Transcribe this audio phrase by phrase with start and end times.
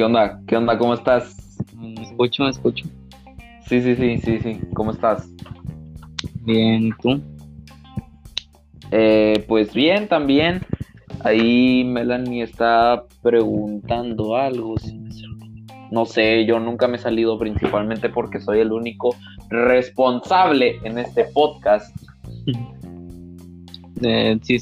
[0.00, 0.40] ¿Qué onda?
[0.46, 0.78] ¿Qué onda?
[0.78, 1.58] ¿Cómo estás?
[1.76, 2.86] Me escucho, me escucho.
[3.66, 4.60] Sí, sí, sí, sí, sí.
[4.72, 5.28] ¿Cómo estás?
[6.40, 7.20] Bien, ¿y ¿tú?
[8.92, 10.62] Eh, pues bien, también.
[11.22, 14.76] Ahí Melanie está preguntando algo.
[15.90, 19.14] No sé, yo nunca me he salido principalmente porque soy el único
[19.50, 21.94] responsable en este podcast.
[23.96, 24.60] De, sí,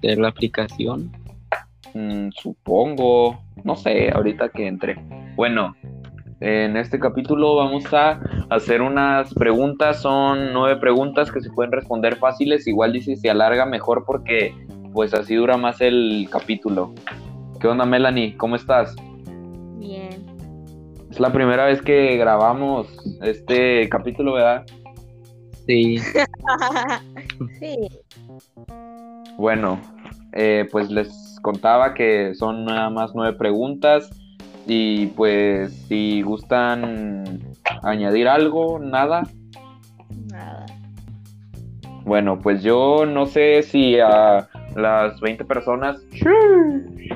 [0.00, 1.10] de la aplicación.
[1.94, 3.38] Mm, supongo.
[3.64, 4.96] No sé, ahorita que entre.
[5.36, 5.74] Bueno,
[6.40, 8.20] en este capítulo vamos a
[8.50, 10.00] hacer unas preguntas.
[10.02, 12.66] Son nueve preguntas que se pueden responder fáciles.
[12.66, 14.54] Igual dice se alarga mejor porque
[14.92, 16.94] pues así dura más el capítulo.
[17.60, 18.36] ¿Qué onda, Melanie?
[18.36, 18.94] ¿Cómo estás?
[19.78, 20.10] Bien.
[21.10, 22.86] Es la primera vez que grabamos
[23.22, 24.64] este capítulo, ¿verdad?
[25.66, 25.98] Sí,
[27.60, 27.88] sí.
[29.36, 29.80] Bueno,
[30.32, 31.08] eh, pues les
[31.48, 34.10] contaba que son nada más nueve preguntas
[34.66, 37.40] y pues si gustan
[37.82, 39.22] añadir algo, nada.
[40.30, 40.66] Nada.
[42.04, 46.02] Bueno, pues yo no sé si a las 20 personas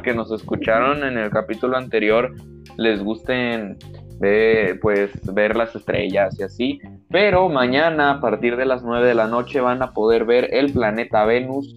[0.03, 2.34] que nos escucharon en el capítulo anterior
[2.78, 3.77] les gusten
[4.19, 9.14] ver, pues, ver las estrellas y así, pero mañana a partir de las 9 de
[9.14, 11.77] la noche van a poder ver el planeta Venus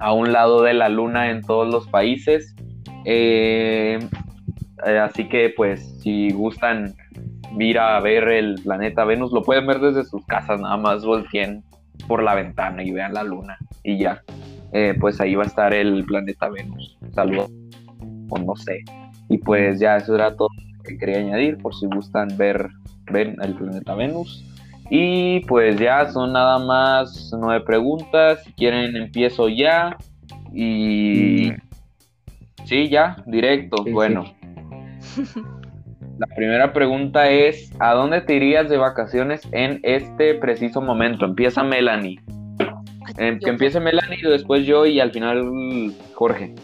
[0.00, 2.54] a un lado de la luna en todos los países.
[3.04, 3.98] Eh,
[4.86, 6.94] eh, así que pues si gustan
[7.58, 11.62] ir a ver el planeta Venus, lo pueden ver desde sus casas, nada más volteen
[12.08, 14.22] por la ventana y vean la luna y ya.
[14.72, 16.98] Eh, pues ahí va a estar el planeta Venus.
[17.12, 17.50] Saludos.
[18.28, 18.80] O no sé.
[19.28, 22.68] Y pues ya eso era todo lo que quería añadir por si gustan ver,
[23.12, 24.44] ver el planeta Venus.
[24.90, 28.42] Y pues ya son nada más nueve preguntas.
[28.44, 29.96] Si quieren empiezo ya.
[30.52, 31.52] Y
[32.64, 33.82] sí, ya, directo.
[33.84, 34.24] Sí, bueno.
[36.18, 41.24] La primera pregunta es, ¿a dónde te irías de vacaciones en este preciso momento?
[41.24, 42.20] Empieza Melanie.
[43.18, 46.54] Em, que empiece Melanie y después yo y al final Jorge.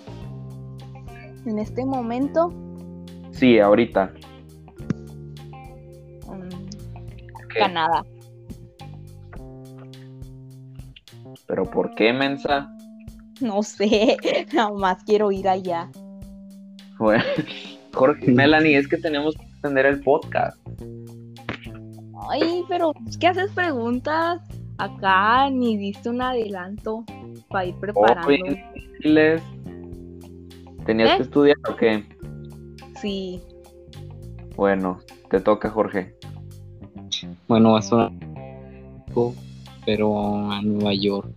[1.47, 2.53] En este momento,
[3.41, 4.13] Sí, ahorita.
[7.53, 7.61] ¿Qué?
[7.61, 8.05] Canadá.
[11.47, 12.71] ¿Pero por qué, mensa?
[13.41, 14.17] No sé,
[14.53, 15.91] nada más quiero ir allá.
[16.99, 17.25] Bueno,
[17.95, 20.59] Jorge, Melanie, es que tenemos que extender el podcast.
[22.29, 24.41] Ay, pero es que haces preguntas
[24.79, 27.05] acá, ni diste un adelanto
[27.49, 28.29] para ir preparando.
[28.29, 28.65] Oye,
[29.03, 29.43] diles.
[30.87, 31.17] ¿Tenías ¿Eh?
[31.17, 32.05] que estudiar o qué?
[33.01, 33.41] Sí.
[34.57, 35.01] Bueno,
[35.31, 36.15] te toca, Jorge.
[37.51, 38.13] Bueno, va a sonar
[39.13, 39.35] poco,
[39.85, 41.29] pero a Nueva York.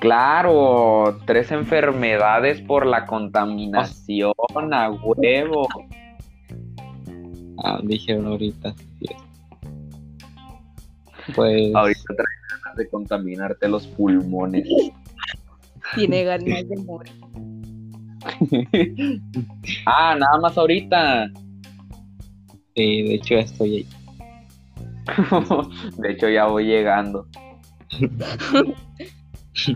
[0.00, 4.34] Claro, tres enfermedades por la contaminación,
[4.72, 5.68] a huevo.
[7.62, 8.74] Ah, dijeron ahorita.
[11.36, 14.68] Pues, Ahorita traes ganas de contaminarte los pulmones.
[15.94, 17.12] Tiene ganas de morir.
[19.86, 21.30] ah, nada más ahorita.
[22.74, 23.86] sí, de hecho ya estoy ahí.
[25.98, 27.26] De hecho, ya voy llegando.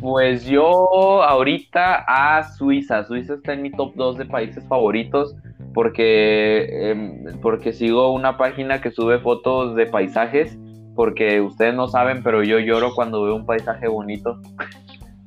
[0.01, 3.05] Pues yo ahorita a Suiza.
[3.05, 5.37] Suiza está en mi top 2 de países favoritos
[5.73, 10.59] porque, em, porque sigo una página que sube fotos de paisajes.
[10.97, 14.41] Porque ustedes no saben, pero yo lloro cuando veo un paisaje bonito.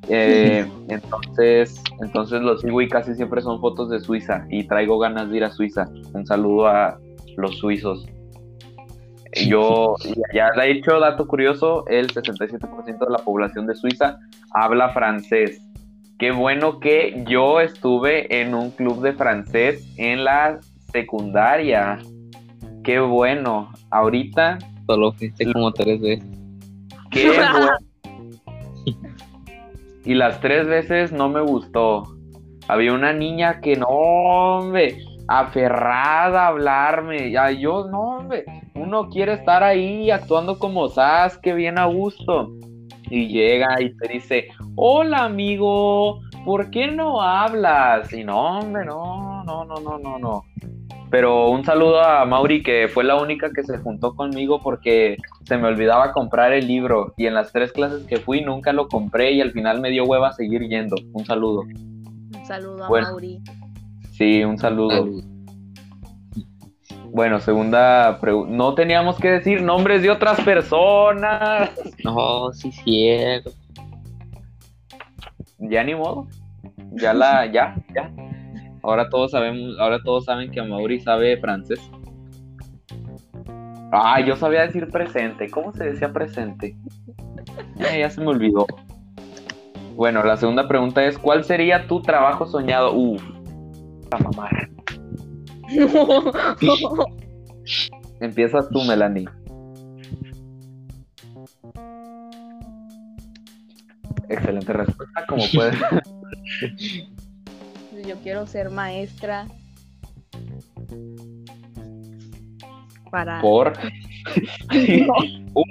[0.08, 5.30] Eh, entonces, entonces lo sigo y casi siempre son fotos de Suiza y traigo ganas
[5.30, 5.88] de ir a Suiza.
[6.12, 6.98] Un saludo a
[7.38, 8.06] los suizos.
[9.46, 9.96] Yo,
[10.34, 14.18] ya de hecho, dato curioso, el 67% de la población de Suiza
[14.52, 15.62] habla francés.
[16.18, 20.60] Qué bueno que yo estuve en un club de francés en la
[20.92, 21.98] secundaria.
[22.84, 23.72] Qué bueno.
[23.90, 26.28] Ahorita, Solo fuiste como tres veces.
[27.10, 27.70] qué bueno.
[30.04, 32.16] Y las tres veces no me gustó.
[32.68, 34.96] Había una niña que no, hombre,
[35.40, 37.30] aferrada a hablarme.
[37.30, 38.44] Ya yo, no, hombre,
[38.74, 42.50] uno quiere estar ahí actuando como Sasuke, bien a gusto.
[43.10, 48.12] Y llega y te dice, hola amigo, ¿por qué no hablas?
[48.12, 50.44] Y no, hombre, no, no, no, no, no, no.
[51.10, 55.58] Pero un saludo a Mauri, que fue la única que se juntó conmigo porque se
[55.58, 57.12] me olvidaba comprar el libro.
[57.18, 60.04] Y en las tres clases que fui nunca lo compré y al final me dio
[60.04, 60.96] hueva seguir yendo.
[61.12, 61.64] Un saludo.
[61.64, 63.08] Un saludo a Bueno.
[63.08, 63.42] Mauri.
[64.22, 64.90] Sí, un saludo.
[64.90, 65.24] Salud.
[67.10, 68.54] Bueno, segunda pregunta.
[68.54, 71.72] No teníamos que decir nombres de otras personas.
[72.04, 73.50] No, sí, cierto.
[75.58, 76.28] Ya ni modo.
[76.92, 78.12] Ya la, ya, ya.
[78.84, 81.80] Ahora todos sabemos, ahora todos saben que Mauri sabe francés.
[83.90, 85.50] Ah, yo sabía decir presente.
[85.50, 86.76] ¿Cómo se decía presente?
[87.80, 88.66] Eh, ya se me olvidó.
[89.96, 92.94] Bueno, la segunda pregunta es, ¿cuál sería tu trabajo soñado?
[92.94, 93.31] Uf,
[94.12, 94.70] a mamar.
[98.20, 99.28] Empiezas tú, Melanie.
[104.28, 105.76] Excelente respuesta, como puedes.
[108.06, 109.46] Yo quiero ser maestra.
[113.10, 113.40] Para.
[113.40, 113.72] ¿Por?
[115.52, 115.64] ¿Por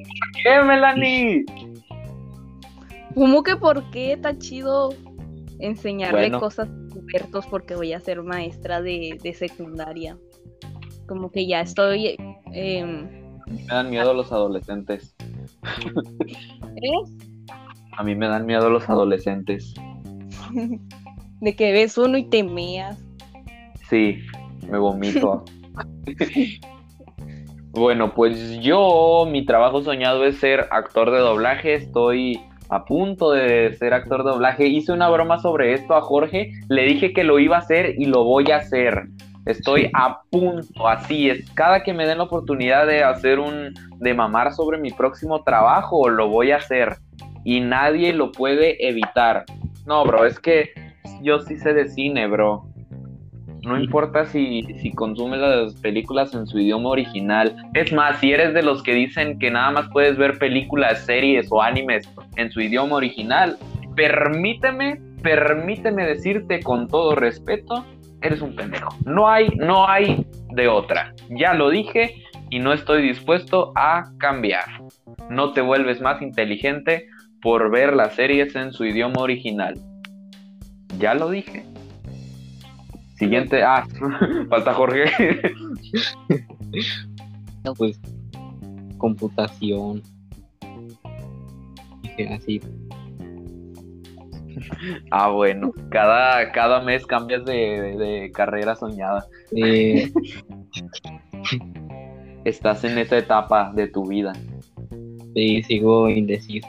[0.43, 1.45] qué, Melanie?
[3.15, 4.13] ¿Cómo que por qué?
[4.13, 4.93] Está chido
[5.59, 6.39] enseñarle Bueno.
[6.39, 6.69] cosas
[7.01, 10.17] a Hubertos porque voy a ser maestra de, de secundaria.
[11.07, 12.15] Como que ya estoy.
[12.53, 13.07] em,
[13.47, 15.15] Me dan miedo los adolescentes.
[16.81, 16.91] ¿eh?
[17.97, 19.73] A mí me dan miedo los adolescentes.
[21.41, 23.03] De que ves uno y te meas.
[23.89, 24.19] Sí,
[24.69, 25.43] me vomito.
[27.71, 31.73] bueno, pues yo, mi trabajo soñado es ser actor de doblaje.
[31.73, 32.39] Estoy
[32.71, 34.65] a punto de ser actor de doblaje.
[34.65, 36.53] Hice una broma sobre esto a Jorge.
[36.69, 39.09] Le dije que lo iba a hacer y lo voy a hacer.
[39.45, 41.49] Estoy a punto, así es.
[41.51, 46.07] Cada que me den la oportunidad de hacer un, de mamar sobre mi próximo trabajo,
[46.07, 46.95] lo voy a hacer.
[47.43, 49.43] Y nadie lo puede evitar.
[49.85, 50.69] No, bro, es que
[51.21, 52.70] yo sí sé de cine, bro.
[53.63, 57.55] No importa si, si consumes las películas en su idioma original.
[57.73, 61.47] Es más, si eres de los que dicen que nada más puedes ver películas, series
[61.51, 63.57] o animes en su idioma original,
[63.95, 67.85] permíteme, permíteme decirte con todo respeto,
[68.21, 68.95] eres un pendejo.
[69.05, 71.13] No hay, no hay de otra.
[71.29, 72.15] Ya lo dije
[72.49, 74.65] y no estoy dispuesto a cambiar.
[75.29, 77.07] No te vuelves más inteligente
[77.41, 79.75] por ver las series en su idioma original.
[80.97, 81.70] Ya lo dije.
[83.21, 83.85] Siguiente, ah,
[84.49, 85.05] falta Jorge.
[87.63, 88.01] No, pues
[88.97, 90.01] computación.
[92.35, 92.59] Así.
[95.11, 99.27] ah, bueno, cada, cada mes cambias de, de- de carrera soñada.
[99.55, 100.11] Eh,
[102.45, 104.33] Estás en esa etapa de tu vida.
[105.35, 106.67] sí, sigo indeciso.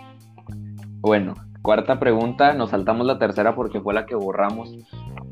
[1.01, 4.77] Bueno, cuarta pregunta, nos saltamos la tercera porque fue la que borramos.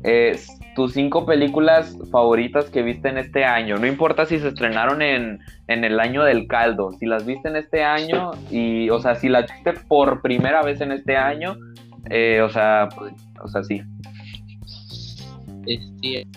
[0.03, 3.77] Es tus cinco películas favoritas que viste en este año.
[3.77, 7.57] No importa si se estrenaron en, en el año del caldo, si las viste en
[7.57, 11.55] este año y, o sea, si las viste por primera vez en este año,
[12.09, 13.13] eh, o sea, pues,
[13.43, 13.81] o sea, sí.
[15.67, 16.27] Este.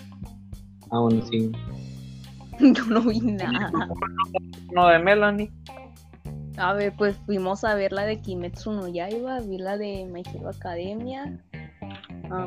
[0.91, 1.50] Ah, bueno, sí.
[2.61, 3.70] Yo no vi nada.
[4.73, 5.50] No de Melanie.
[6.56, 10.23] A ver, pues fuimos a ver la de Kimetsu no Yaiba, vi la de My
[10.33, 11.39] Hero Academia.
[12.31, 12.47] Ah,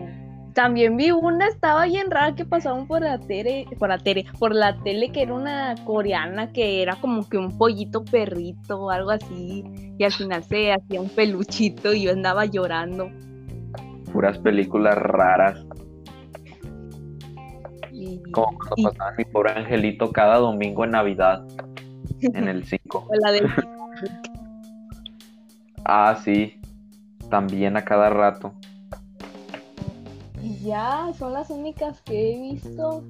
[0.54, 4.56] también vi una, estaba bien rara que pasaban por la tele, por la tele, por
[4.56, 9.12] la tele que era una coreana que era como que un pollito perrito o algo
[9.12, 9.64] así,
[10.00, 13.12] y al final se hacía un peluchito y yo andaba llorando.
[14.12, 15.64] Puras películas raras.
[17.92, 21.46] Y, Como cuando y pasaban mi pobre angelito cada domingo en Navidad.
[22.22, 23.10] En el 5.
[23.22, 23.42] la de
[25.86, 26.60] Ah, sí.
[27.30, 28.54] También a cada rato.
[30.42, 33.04] y ya, son las únicas que he visto.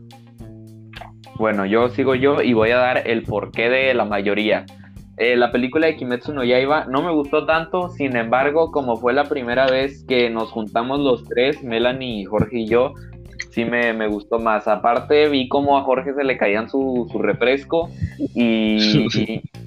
[1.37, 4.65] Bueno, yo sigo yo y voy a dar el porqué de la mayoría.
[5.17, 9.13] Eh, la película de Kimetsu no Yaiba no me gustó tanto, sin embargo, como fue
[9.13, 12.93] la primera vez que nos juntamos los tres, Melanie, Jorge y yo,
[13.49, 14.67] sí me, me gustó más.
[14.67, 17.89] Aparte, vi como a Jorge se le caían su, su refresco
[18.35, 18.77] y,
[19.15, 19.41] y,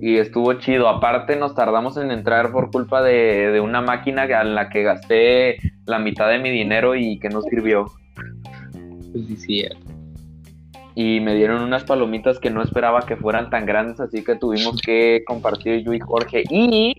[0.00, 0.88] y estuvo chido.
[0.88, 5.56] Aparte, nos tardamos en entrar por culpa de, de una máquina en la que gasté
[5.86, 7.86] la mitad de mi dinero y que no sirvió.
[9.12, 9.64] Pues sí, sí.
[10.96, 14.80] y me dieron unas palomitas que no esperaba que fueran tan grandes, así que tuvimos
[14.80, 16.44] que compartir yo y Jorge.
[16.50, 16.94] Y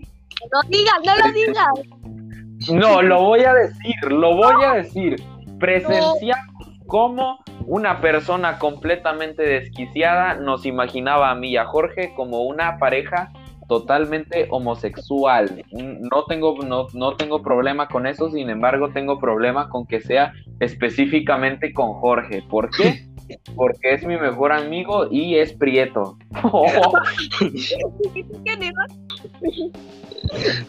[0.52, 2.72] No digas, no lo digas.
[2.72, 5.16] no, lo voy a decir, lo voy a decir.
[5.58, 6.55] Presenciamos
[6.86, 13.32] cómo una persona completamente desquiciada nos imaginaba a mí y a Jorge como una pareja
[13.68, 15.64] totalmente homosexual.
[15.72, 20.32] No tengo, no, no tengo problema con eso, sin embargo tengo problema con que sea
[20.60, 22.42] específicamente con Jorge.
[22.42, 23.06] ¿Por qué?
[23.56, 26.16] Porque es mi mejor amigo y es prieto.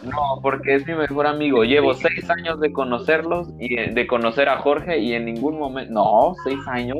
[0.04, 1.64] No, porque es mi mejor amigo.
[1.64, 5.92] Llevo seis años de conocerlos y de conocer a Jorge y en ningún momento.
[5.92, 6.98] No, seis años.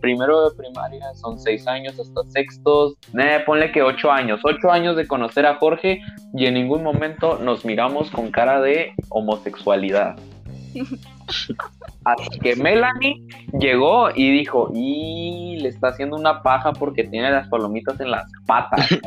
[0.00, 2.94] Primero de primaria son seis años hasta sextos.
[3.18, 4.40] Eh, ponle que ocho años.
[4.44, 6.00] Ocho años de conocer a Jorge
[6.34, 10.16] y en ningún momento nos miramos con cara de homosexualidad.
[12.04, 13.22] Así que Melanie
[13.58, 18.30] llegó y dijo, y le está haciendo una paja porque tiene las palomitas en las
[18.46, 18.86] patas.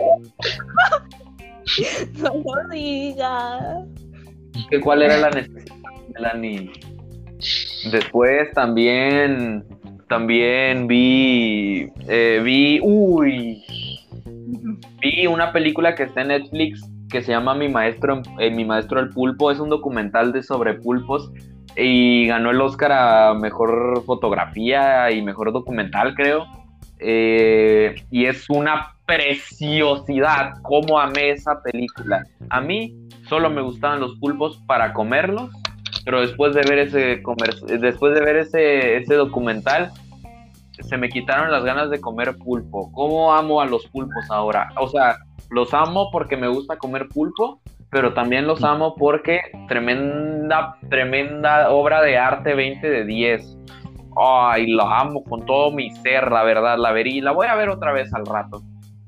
[2.17, 3.85] No lo digas.
[4.69, 5.75] ¿Qué- ¿Cuál era la necesidad,
[6.13, 6.71] Melanie?
[7.91, 9.65] Después también,
[10.07, 13.63] también vi, eh, vi, uy,
[15.01, 18.99] vi una película que está en Netflix que se llama Mi maestro, eh, Mi maestro
[18.99, 19.51] el pulpo.
[19.51, 21.31] Es un documental de sobre pulpos
[21.75, 26.45] y ganó el Oscar a mejor fotografía y mejor documental, creo.
[26.99, 30.53] Eh, y es una preciosidad.
[30.63, 32.25] Cómo amé esa película.
[32.49, 32.95] A mí
[33.29, 35.51] solo me gustaban los pulpos para comerlos,
[36.07, 37.21] pero después de ver ese
[37.81, 39.91] después de ver ese, ese documental
[40.79, 42.89] se me quitaron las ganas de comer pulpo.
[42.93, 44.69] ¿Cómo amo a los pulpos ahora?
[44.77, 45.17] O sea,
[45.49, 47.59] los amo porque me gusta comer pulpo,
[47.91, 53.57] pero también los amo porque tremenda, tremenda obra de arte 20 de 10.
[54.15, 57.67] Ay, la amo con todo mi ser, la verdad, la verí, la voy a ver
[57.67, 58.61] otra vez al rato.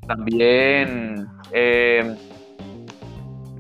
[0.06, 2.13] También, eh,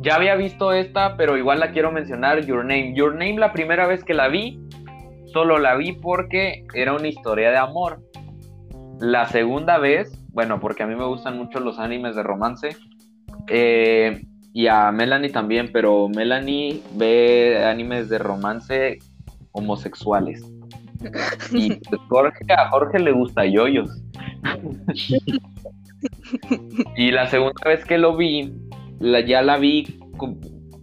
[0.01, 2.93] ya había visto esta, pero igual la quiero mencionar, Your Name.
[2.95, 4.59] Your Name, la primera vez que la vi,
[5.33, 8.01] solo la vi porque era una historia de amor.
[8.99, 12.69] La segunda vez, bueno, porque a mí me gustan mucho los animes de romance,
[13.47, 14.21] eh,
[14.53, 18.99] y a Melanie también, pero Melanie ve animes de romance
[19.51, 20.43] homosexuales.
[21.51, 21.79] Y
[22.09, 23.89] Jorge, a Jorge le gusta yoyos.
[26.97, 28.53] y la segunda vez que lo vi,
[28.99, 29.99] ya la vi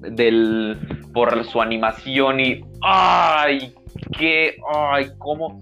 [0.00, 0.76] del,
[1.12, 3.74] por su animación y ¡ay!
[4.18, 4.56] ¡Qué!
[4.72, 5.08] ¡ay!
[5.18, 5.60] ¿Cómo?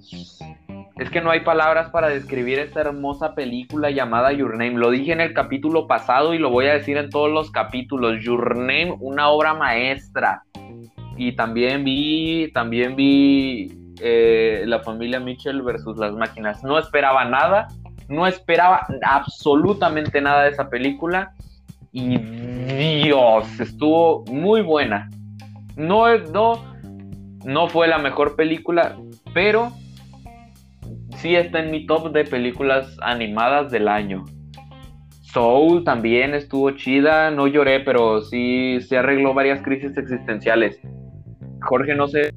[0.97, 4.79] Es que no hay palabras para describir esta hermosa película llamada Your Name.
[4.79, 8.23] Lo dije en el capítulo pasado y lo voy a decir en todos los capítulos.
[8.23, 10.45] Your Name, una obra maestra.
[11.17, 16.63] Y también vi, también vi eh, la familia Mitchell versus las máquinas.
[16.63, 17.69] No esperaba nada,
[18.09, 21.33] no esperaba absolutamente nada de esa película.
[21.97, 22.19] Y
[23.05, 25.09] Dios, estuvo muy buena.
[25.77, 26.61] No, es- no,
[27.45, 28.97] no fue la mejor película,
[29.33, 29.71] pero
[31.19, 34.25] sí está en mi top de películas animadas del año.
[35.21, 40.81] Soul también estuvo chida, no lloré, pero sí se arregló varias crisis existenciales.
[41.63, 42.35] Jorge no sé,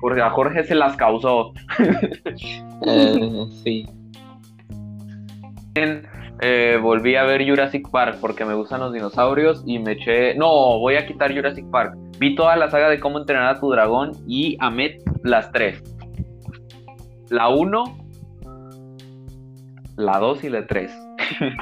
[0.00, 1.52] Jorge, a Jorge se las causó.
[2.86, 3.86] Eh, sí.
[6.42, 10.34] Eh, volví a ver Jurassic Park porque me gustan los dinosaurios y me eché.
[10.34, 11.96] No, voy a quitar Jurassic Park.
[12.18, 15.82] Vi toda la saga de cómo entrenar a tu dragón y amé las tres:
[17.30, 17.84] la 1,
[19.96, 20.92] la 2 y la 3.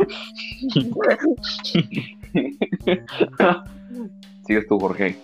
[4.47, 5.17] Sigues tú, Jorge.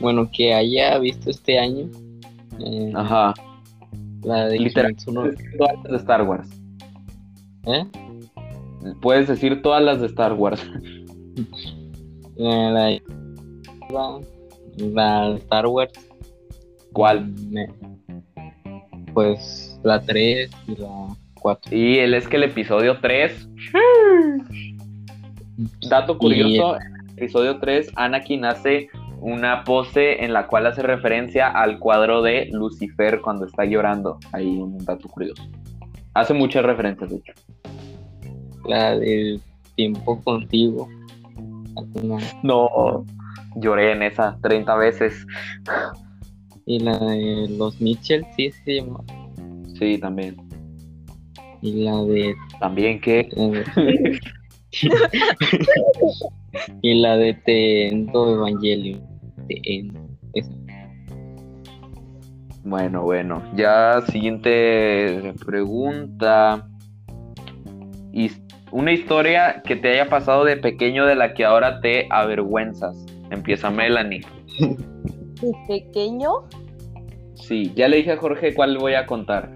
[0.00, 1.86] Bueno, que haya visto este año.
[2.60, 3.34] eh, Ajá.
[4.22, 4.94] la de Literal.
[5.12, 6.48] No- de Star Wars.
[7.66, 7.84] ¿eh?
[9.00, 10.64] Puedes decir todas las de Star Wars.
[12.38, 12.90] Eh, la,
[13.90, 14.20] la,
[14.76, 15.92] la de Star Wars.
[16.92, 17.32] ¿Cuál?
[19.14, 21.74] Pues la 3 y la 4.
[21.74, 23.48] Y él es que el episodio 3.
[25.88, 28.88] Dato curioso: en el episodio 3, Anakin hace
[29.20, 34.18] una pose en la cual hace referencia al cuadro de Lucifer cuando está llorando.
[34.32, 35.42] Ahí un dato curioso.
[36.14, 37.32] Hace muchas referencias, de hecho.
[38.68, 39.40] La del
[39.76, 40.88] tiempo contigo.
[42.42, 43.04] No,
[43.56, 45.26] lloré en esa 30 veces.
[46.64, 49.04] Y la de los Mitchell, sí se llama.
[49.78, 50.36] Sí, también.
[51.62, 52.34] Y la de.
[52.60, 53.28] También que.
[56.82, 57.34] y la de.
[57.34, 57.88] Te-
[60.34, 60.50] esa.
[62.64, 63.42] Bueno, bueno.
[63.54, 66.68] Ya siguiente pregunta.
[68.12, 68.30] Y
[68.72, 73.04] una historia que te haya pasado de pequeño de la que ahora te avergüenzas.
[73.30, 74.22] Empieza Melanie.
[74.60, 76.30] ¿De pequeño?
[77.34, 79.50] Sí, ya le dije a Jorge cuál voy a contar.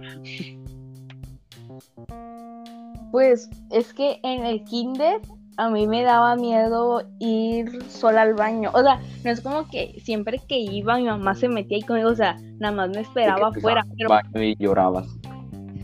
[3.11, 5.21] Pues es que en el kinder
[5.57, 8.71] a mí me daba miedo ir sola al baño.
[8.73, 12.11] O sea, no es como que siempre que iba mi mamá se metía ahí conmigo,
[12.11, 13.85] o sea, nada más me esperaba afuera.
[13.97, 15.20] Pero, baño y llorabas.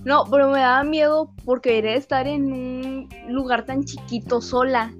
[0.06, 4.92] No, pero me daba miedo porque querer estar en un lugar tan chiquito sola.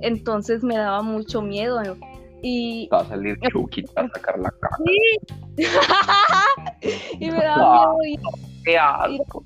[0.00, 1.82] Entonces me daba mucho miedo.
[1.82, 1.96] ¿no?
[2.42, 4.76] Y, Va a salir Chucky, a sacar la cara.
[7.20, 8.20] y me daba miedo ir
[8.64, 9.44] ¡Qué asco!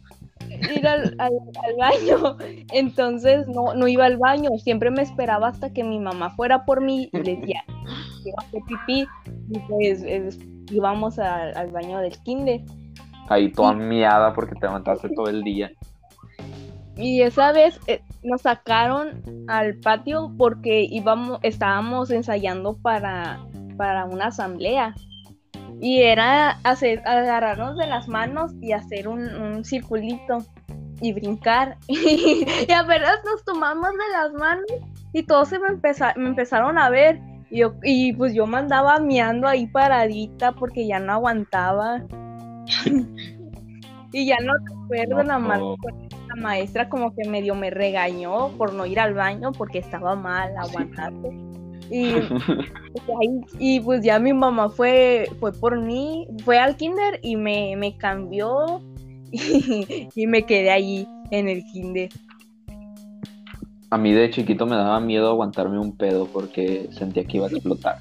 [0.49, 1.33] ir al, al-
[1.65, 2.37] al baño.
[2.73, 6.81] Entonces no, no iba al baño, siempre me esperaba hasta que mi mamá fuera por
[6.81, 9.07] mí y le decía, a hacer pipí
[9.51, 10.39] y pues es-
[10.71, 12.63] íbamos a- al baño del kinder.
[13.29, 15.71] Ahí toda miada porque te levantaste todo el día.
[16.97, 23.39] Y esa vez eh, nos sacaron al patio porque íbamos, estábamos ensayando para,
[23.77, 24.95] para una asamblea.
[25.81, 30.39] Y era hacer, agarrarnos de las manos y hacer un, un circulito
[31.03, 31.77] y brincar.
[31.89, 34.65] y apenas nos tomamos de las manos
[35.13, 37.21] y todos se me, empeza- me empezaron a ver.
[37.51, 42.03] Y, yo- y pues yo me andaba miando ahí paradita porque ya no aguantaba.
[44.13, 45.77] y ya no recuerdo nada más No.
[46.29, 50.57] la maestra como que medio me regañó por no ir al baño porque estaba mal
[50.57, 51.31] aguantando.
[51.91, 52.13] Y,
[53.07, 57.77] pues, y pues ya mi mamá fue, fue por mí, fue al kinder y me,
[57.77, 58.81] me cambió
[59.33, 62.11] y, y me quedé ahí en el kinder.
[63.91, 67.51] A mí de chiquito me daba miedo aguantarme un pedo porque sentía que iba a
[67.51, 67.99] explotar.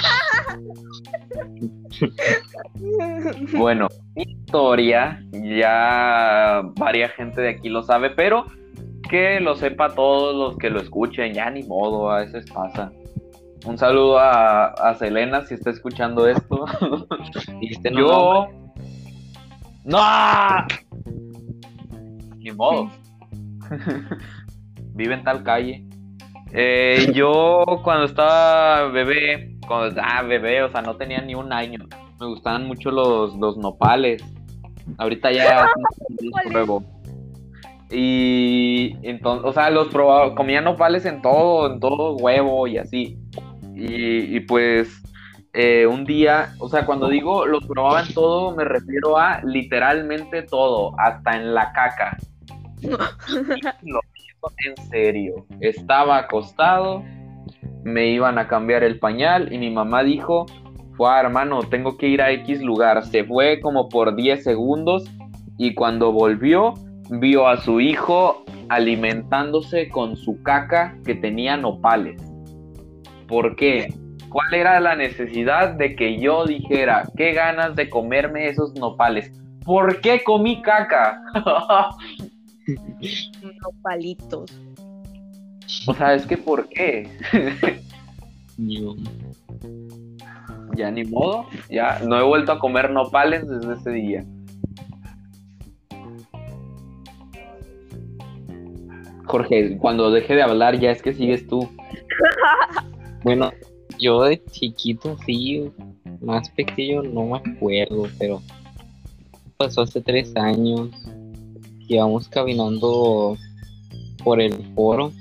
[3.56, 8.46] Bueno, mi historia, ya varias gente de aquí lo sabe, pero
[9.08, 12.92] que lo sepa todos los que lo escuchen, ya ni modo, a veces pasa.
[13.66, 16.64] Un saludo a, a Selena si está escuchando esto.
[17.90, 18.48] No, Yo.
[19.84, 19.98] ¡No!
[22.38, 22.90] Ni modo.
[24.94, 25.84] Vive en tal calle.
[26.52, 31.78] Eh, yo cuando estaba bebé, cuando estaba bebé, o sea, no tenía ni un año.
[32.18, 34.20] Me gustaban mucho los, los nopales.
[34.98, 35.70] Ahorita ya
[36.32, 36.84] ¿Cuál pruebo.
[37.88, 43.16] Y entonces, o sea, los probaba, comía nopales en todo, en todo huevo y así.
[43.76, 45.02] Y, y pues
[45.52, 50.42] eh, un día, o sea, cuando digo los probaba en todo, me refiero a literalmente
[50.42, 52.16] todo, hasta en la caca.
[53.82, 54.00] Lo
[54.66, 55.46] en serio.
[55.60, 57.04] Estaba acostado,
[57.84, 60.46] me iban a cambiar el pañal y mi mamá dijo,
[60.96, 63.04] fue hermano, tengo que ir a X lugar.
[63.06, 65.04] Se fue como por 10 segundos
[65.56, 66.74] y cuando volvió,
[67.10, 72.22] vio a su hijo alimentándose con su caca que tenía nopales.
[73.26, 73.92] ¿Por qué?
[74.28, 79.32] ¿Cuál era la necesidad de que yo dijera, qué ganas de comerme esos nopales?
[79.64, 81.20] ¿Por qué comí caca?
[83.42, 84.60] Unos palitos.
[85.86, 87.08] O sea, es que ¿por qué?
[88.58, 88.96] yo-
[90.76, 94.24] Ya ni modo, ya no he vuelto a comer nopales desde ese día.
[99.26, 101.68] Jorge, cuando deje de hablar ya es que sigues tú.
[103.22, 103.52] Bueno,
[103.98, 105.70] yo de chiquito sí,
[106.22, 108.40] más pequeño no me acuerdo, pero
[109.58, 110.88] pasó hace tres años.
[111.86, 113.36] Íbamos caminando
[114.24, 115.12] por el foro.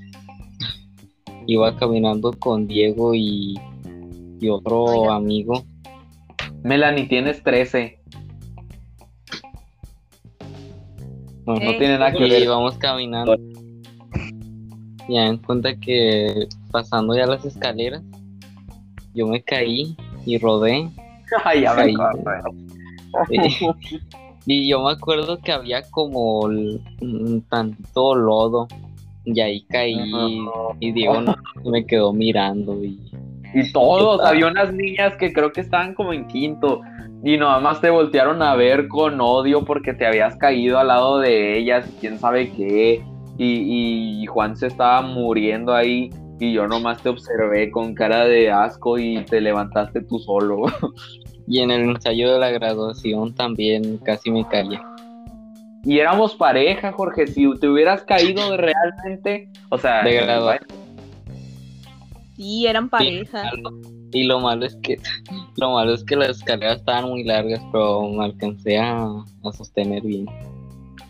[1.50, 3.56] Iba caminando con Diego y,
[4.40, 5.16] y otro Oiga.
[5.16, 5.64] amigo.
[6.64, 8.00] Melanie, tienes 13.
[11.48, 12.44] No, No tiene nada que y ver.
[12.44, 13.36] íbamos caminando.
[15.08, 18.04] Ya en cuenta que pasando ya las escaleras,
[19.16, 20.88] yo me caí y rodé.
[21.44, 22.52] Ay, ya me acuerdo.
[23.32, 23.40] Y,
[24.46, 28.68] y yo me acuerdo que había como un tantito lodo.
[29.26, 30.46] Y ahí caí.
[30.80, 32.84] Y Diego no- me quedó mirando.
[32.84, 33.00] Y
[33.54, 36.82] Y todos, había unas niñas que creo que estaban como en quinto.
[37.24, 41.20] Y nada más te voltearon a ver con odio porque te habías caído al lado
[41.20, 43.04] de ellas y quién sabe qué.
[43.38, 48.50] Y, y Juan se estaba muriendo ahí y yo nomás te observé con cara de
[48.52, 50.64] asco y te levantaste tú solo.
[51.52, 54.70] Y en el ensayo de la graduación también casi me caí.
[55.84, 57.28] Y éramos pareja, Jorge.
[57.28, 60.68] Si te hubieras caído realmente, o sea, De graduación.
[62.36, 63.52] Sí, eran pareja.
[64.12, 64.98] Y lo malo es que
[65.58, 70.02] lo malo es que las escaleras estaban muy largas, pero me alcancé a, a sostener
[70.04, 70.26] bien.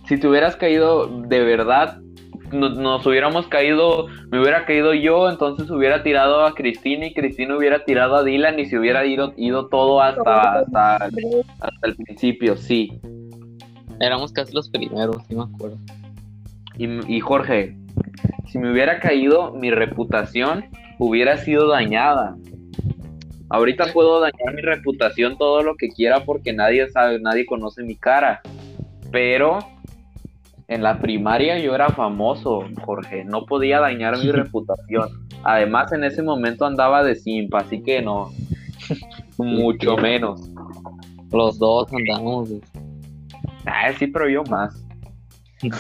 [0.08, 1.99] si te hubieras caído de verdad,
[2.51, 7.55] no- nos, hubiéramos caído, me hubiera caído yo, entonces hubiera tirado a Cristina y Cristina
[7.55, 12.58] hubiera tirado a Dylan y se hubiera ido, ido todo hasta, hasta, hasta el principio,
[12.58, 12.99] sí.
[13.99, 15.77] Éramos casi los primeros, sí me acuerdo.
[16.77, 17.75] Y, y Jorge,
[18.47, 20.65] si me hubiera caído, mi reputación
[20.97, 22.35] hubiera sido dañada.
[23.49, 27.95] Ahorita puedo dañar mi reputación todo lo que quiera porque nadie sabe, nadie conoce mi
[27.95, 28.41] cara.
[29.12, 29.59] Pero
[30.67, 33.25] en la primaria yo era famoso, Jorge.
[33.25, 35.09] No podía dañar mi reputación.
[35.43, 38.31] Además, en ese momento andaba de simp, así que no.
[39.38, 40.41] Mucho menos.
[41.31, 42.49] Los dos andábamos.
[42.49, 42.62] de-
[43.65, 44.86] Ah, sí, pero yo más.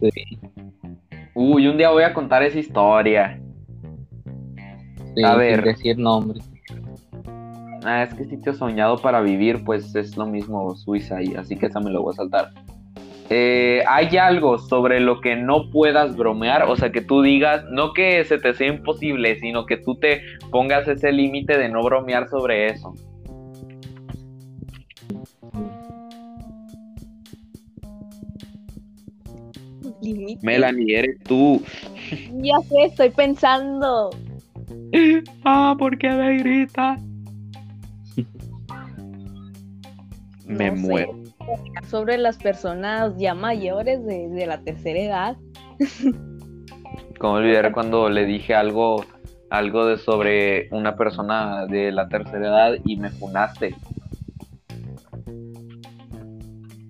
[0.00, 0.38] Sí.
[1.34, 3.40] Uy, un día voy a contar esa historia.
[5.24, 5.64] A sin ver.
[5.64, 6.48] decir nombres.
[7.84, 11.66] Ah, es que sitio soñado para vivir, pues es lo mismo Suiza, y así que
[11.66, 12.50] esa me lo voy a saltar.
[13.30, 16.62] Eh, ¿Hay algo sobre lo que no puedas bromear?
[16.62, 20.22] O sea, que tú digas, no que se te sea imposible, sino que tú te
[20.50, 22.94] pongas ese límite de no bromear sobre eso.
[30.42, 31.62] Melanie, eres tú.
[32.40, 34.10] Ya sé, estoy pensando.
[35.44, 37.00] Ah, ¿por qué me gritas?
[40.46, 41.12] me No sé, muero.
[41.88, 45.36] Sobre las personas ya mayores de, de la tercera edad.
[47.18, 49.04] ¿Cómo olvidar cuando le dije algo,
[49.50, 53.74] algo de sobre una persona de la tercera edad y me funaste?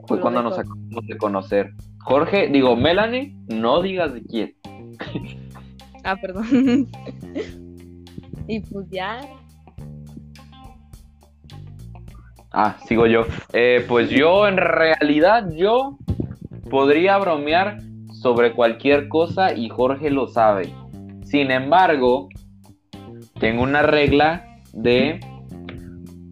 [0.07, 1.73] Fue cuando nos acabamos de conocer.
[2.09, 4.55] Jorge, digo, Melanie, no digas de quién.
[6.05, 6.89] Ah, perdón.
[8.49, 9.21] y pues ya.
[12.51, 13.27] Ah, sigo yo.
[13.53, 15.99] Eh, pues yo, en realidad, yo
[16.71, 17.77] podría bromear
[18.23, 20.73] sobre cualquier cosa y Jorge lo sabe.
[21.25, 22.31] Sin embargo,
[23.39, 25.21] tengo una regla de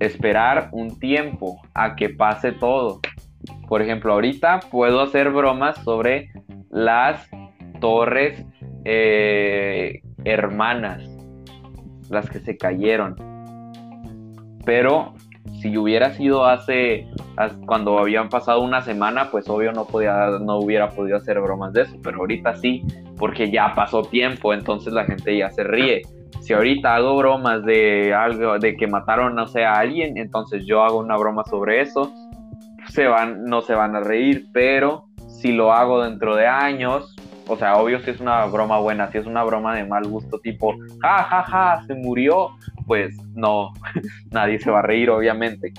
[0.01, 3.01] esperar un tiempo a que pase todo.
[3.69, 6.31] Por ejemplo, ahorita puedo hacer bromas sobre
[6.71, 7.29] las
[7.81, 8.45] torres
[8.85, 11.03] eh, hermanas,
[12.11, 13.17] las que se cayeron.
[14.65, 15.15] Pero
[15.61, 17.09] si hubiera sido hace,
[17.67, 21.83] cuando habían pasado una semana, pues obvio no podía, no hubiera podido hacer bromas de
[21.83, 22.83] eso, pero ahorita sí,
[23.19, 26.03] porque ya pasó tiempo, entonces la gente ya se ríe.
[26.41, 30.85] Si ahorita hago bromas de algo, de que mataron, no sé, a alguien, entonces yo
[30.85, 32.13] hago una broma sobre eso,
[32.89, 37.15] se van, no se van a reír, pero si lo hago dentro de años,
[37.49, 40.39] o sea, obvio si es una broma buena, si es una broma de mal gusto,
[40.41, 42.51] tipo, ja, ja, ja, se murió,
[42.87, 43.73] pues no,
[44.31, 45.73] nadie se va a reír, obviamente.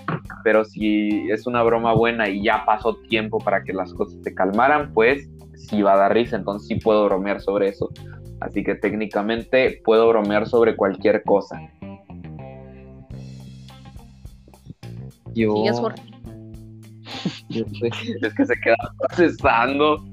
[0.44, 4.34] Pero si es una broma buena y ya pasó tiempo para que las cosas se
[4.34, 7.90] calmaran, pues sí va a dar risa, entonces sí puedo bromear sobre eso.
[8.40, 11.60] Así que técnicamente puedo bromear sobre cualquier cosa.
[15.34, 16.02] Yo, Sigues, Jorge.
[16.10, 16.17] yo,
[17.50, 20.04] Es que se queda procesando.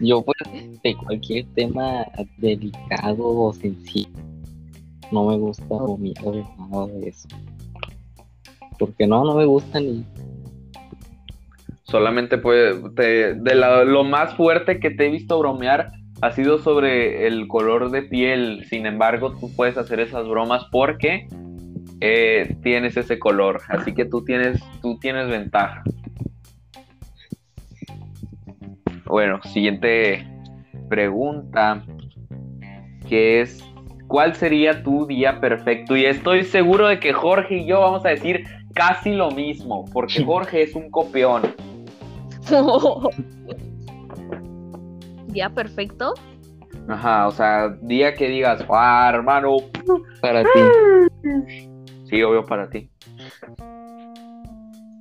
[0.00, 0.36] yo, pues,
[0.82, 2.04] de cualquier tema
[2.38, 4.08] delicado o sencillo,
[5.12, 7.28] no me gusta bromear de nada de eso.
[8.78, 10.04] Porque no, no me gusta ni
[11.84, 12.38] Solamente
[12.96, 15.92] te- de la- lo más fuerte que te he visto bromear
[16.22, 18.64] ha sido sobre el color de piel.
[18.68, 21.28] Sin embargo, tú puedes hacer esas bromas porque
[22.00, 23.60] eh, tienes ese color.
[23.68, 25.82] Así que tú tienes, tú tienes ventaja.
[29.06, 30.26] Bueno, siguiente
[30.88, 31.82] pregunta.
[33.08, 33.62] Que es,
[34.06, 35.96] ¿cuál sería tu día perfecto?
[35.96, 40.24] Y estoy seguro de que Jorge y yo vamos a decir casi lo mismo, porque
[40.26, 41.42] Jorge es un copión.
[45.28, 46.14] Día perfecto.
[46.86, 49.56] Ajá, o sea, día que digas, ah, hermano,
[50.20, 51.68] para ti.
[52.04, 52.88] sí, obvio para ti.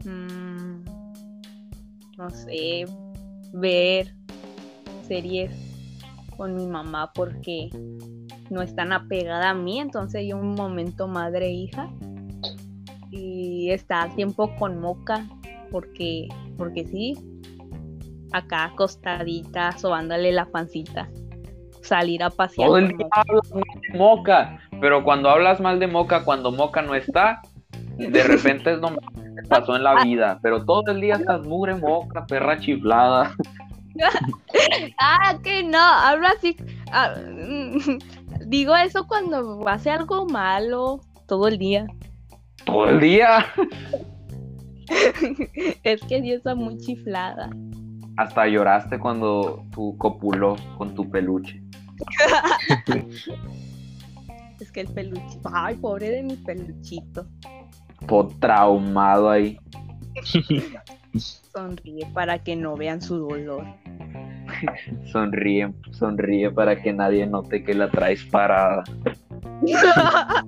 [0.05, 0.83] Mm,
[2.17, 2.85] no sé.
[3.53, 4.13] Ver
[5.07, 5.51] series
[6.37, 7.69] con mi mamá porque
[8.49, 11.89] no es tan apegada a mí, entonces hay un momento madre e hija.
[13.11, 15.27] Y está a tiempo con Moca
[15.71, 17.15] porque, porque sí,
[18.31, 21.09] acá acostadita, sobándole la pancita.
[21.81, 22.67] Salir a pasear.
[22.67, 26.93] Todo el día hablas de Moca, pero cuando hablas mal de Moca, cuando Moca no
[26.93, 27.41] está,
[27.95, 31.73] de repente es lo que pasó en la vida, pero todo el día estás mugre
[31.75, 33.33] Moca, perra chiflada.
[34.99, 36.57] Ah, que no, hablo así.
[36.91, 37.13] ah,
[38.47, 41.85] digo eso cuando hace algo malo todo el día.
[42.65, 43.45] Todo el día.
[45.83, 47.51] es que sí está muy chiflada.
[48.17, 51.61] Hasta lloraste cuando tu copuló con tu peluche.
[54.59, 55.39] Es que el peluche.
[55.51, 57.27] Ay, pobre de mi peluchito.
[58.07, 59.59] Todo traumado ahí.
[61.53, 63.65] Sonríe para que no vean su dolor.
[65.11, 68.83] Sonríe, sonríe para que nadie note que la traes parada.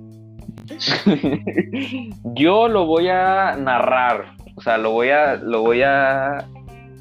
[2.34, 6.46] Yo lo voy a narrar, o sea, lo voy a, lo voy a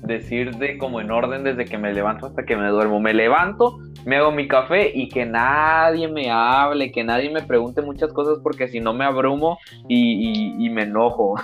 [0.05, 2.99] decir de como en orden desde que me levanto hasta que me duermo.
[2.99, 7.81] Me levanto, me hago mi café y que nadie me hable, que nadie me pregunte
[7.81, 11.35] muchas cosas porque si no me abrumo y, me enojo.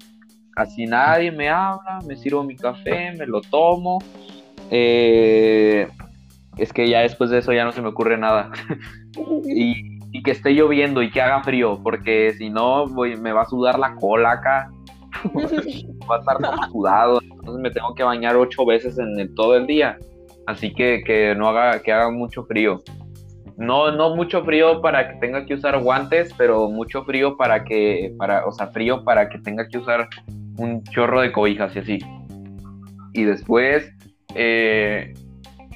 [0.56, 3.98] Así nadie me habla, me sirvo mi café, me lo tomo.
[4.70, 5.88] Eh,
[6.56, 8.50] es que ya después de eso ya no se me ocurre nada.
[9.44, 13.42] y y que esté lloviendo y que haga frío, porque si no voy, me va
[13.42, 14.70] a sudar la cola acá.
[16.10, 16.38] Va a estar
[16.70, 19.98] sudado, entonces me tengo que bañar ocho veces en el, todo el día.
[20.46, 22.82] Así que que no haga, que mucho frío.
[23.56, 28.14] No, no mucho frío para que tenga que usar guantes, pero mucho frío para que,
[28.18, 30.08] para, o sea, frío para que tenga que usar
[30.56, 31.98] un chorro de cobijas y así.
[33.12, 33.92] Y después
[34.34, 35.12] eh,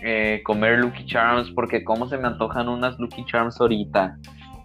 [0.03, 4.16] eh, comer Lucky Charms, porque como se me antojan unas Lucky Charms ahorita.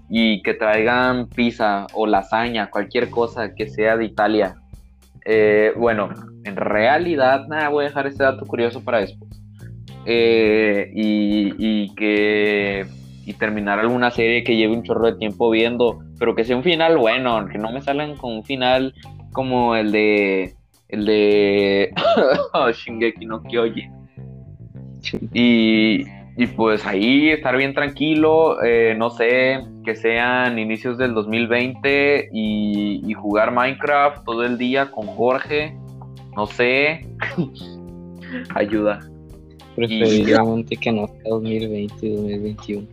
[0.10, 4.56] Y que traigan pizza o lasaña, cualquier cosa que sea de Italia.
[5.26, 6.10] Eh, bueno,
[6.44, 9.30] en realidad, nada, voy a dejar este dato curioso para después.
[10.06, 12.88] y, y que
[13.30, 16.64] y terminar alguna serie que lleve un chorro de tiempo viendo, pero que sea un
[16.64, 18.96] final bueno, que no me salgan con un final
[19.34, 20.56] como el de
[20.88, 21.94] el de
[22.74, 23.94] Shingeki no Kyojin.
[25.32, 26.06] Y,
[26.40, 33.02] y pues ahí estar bien tranquilo, eh, no sé, que sean inicios del 2020 y,
[33.06, 35.78] y jugar Minecraft todo el día con Jorge,
[36.38, 37.06] no sé,
[38.56, 39.02] ayuda.
[39.76, 42.88] Preferiblemente que no sea 2020 y 2021.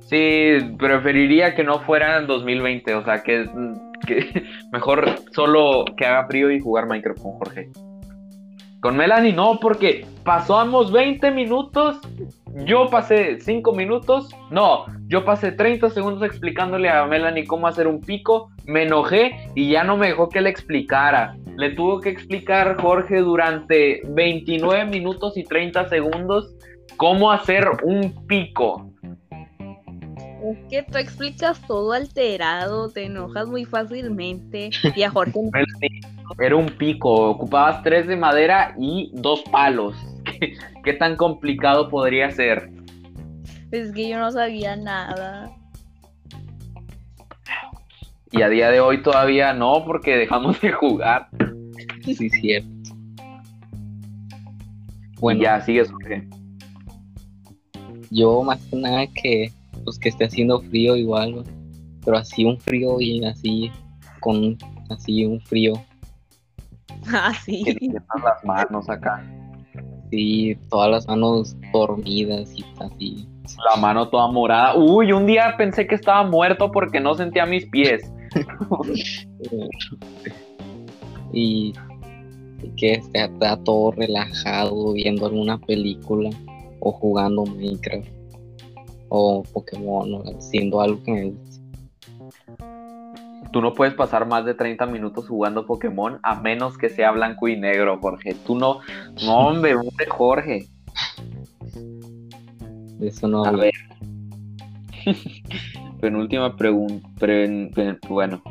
[0.00, 3.48] Sí, preferiría que no fuera en 2020, o sea, que,
[4.08, 4.42] que
[4.72, 7.70] mejor solo que haga frío y jugar Minecraft con Jorge.
[8.80, 12.00] Con Melanie no, porque pasamos 20 minutos,
[12.64, 18.00] yo pasé 5 minutos, no, yo pasé 30 segundos explicándole a Melanie cómo hacer un
[18.00, 21.36] pico, me enojé y ya no me dejó que le explicara.
[21.56, 26.54] Le tuvo que explicar Jorge durante 29 minutos y 30 segundos
[26.96, 28.90] cómo hacer un pico.
[30.42, 34.70] Es que tú explicas todo alterado, te enojas muy fácilmente.
[34.94, 35.32] Y a Jorge.
[36.38, 39.94] Era un pico, ocupabas tres de madera y dos palos.
[40.84, 42.70] ¿Qué, tan complicado podría ser?
[43.70, 45.50] Es que yo no sabía nada.
[48.30, 51.28] Y a día de hoy todavía no, porque dejamos de jugar.
[52.04, 52.68] Sí, cierto.
[55.20, 55.90] Bueno, ya sigues.
[56.06, 56.26] qué?
[58.10, 59.52] Yo más que nada que
[59.84, 61.44] pues que esté haciendo frío igual,
[62.04, 63.70] pero así un frío y así
[64.20, 64.56] con
[64.90, 65.74] así un frío.
[67.12, 67.64] Ah, sí.
[67.64, 67.88] Que
[68.22, 69.24] las manos acá.
[70.12, 73.26] Sí, todas las manos dormidas y así.
[73.74, 74.76] La mano toda morada.
[74.76, 78.12] Uy, un día pensé que estaba muerto porque no sentía mis pies.
[81.32, 81.72] y
[82.76, 83.30] que esté
[83.64, 86.28] todo relajado viendo alguna película
[86.80, 88.06] o jugando Minecraft
[89.08, 91.32] o Pokémon haciendo algo que me.
[93.52, 97.48] Tú no puedes pasar más de 30 minutos jugando Pokémon a menos que sea blanco
[97.48, 98.34] y negro, Jorge.
[98.46, 98.80] Tú no,
[99.24, 100.66] no hombre, hombre, Jorge.
[102.98, 103.44] Eso no.
[103.44, 103.72] A ver.
[106.00, 107.08] Penúltima pregunta.
[108.08, 108.42] bueno,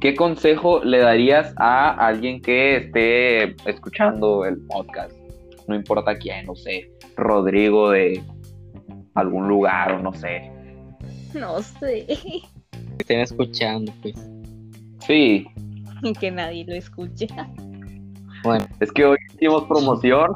[0.00, 5.14] ¿qué consejo le darías a alguien que esté escuchando el podcast?
[5.68, 8.20] No importa quién, no sé, Rodrigo de
[9.14, 10.50] algún lugar o no sé.
[11.34, 12.04] No sé.
[12.98, 14.16] Estén escuchando, pues.
[15.06, 15.46] Sí.
[16.02, 17.26] Y que nadie lo escuche.
[18.42, 18.66] Bueno.
[18.80, 20.30] Es que hoy hicimos promoción.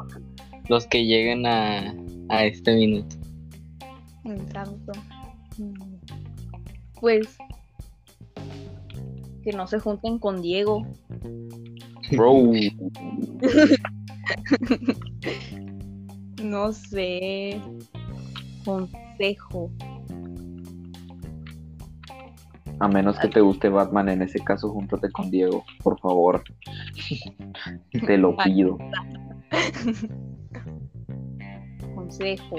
[0.67, 1.93] Los que lleguen a,
[2.29, 3.15] a este minuto.
[4.25, 4.93] Exacto.
[6.99, 7.37] Pues
[9.43, 10.83] que no se junten con Diego.
[12.11, 12.43] Bro.
[16.43, 17.61] no sé
[18.65, 19.71] consejo.
[22.79, 26.43] A menos que te guste Batman, en ese caso júntate con Diego, por favor.
[28.05, 28.77] te lo pido.
[31.95, 32.57] consejo,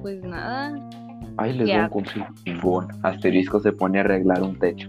[0.00, 0.72] Pues nada.
[1.36, 4.88] Ay, les doy un consejo Asterisco se pone a arreglar un techo.